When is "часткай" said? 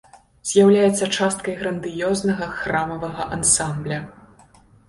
1.17-1.57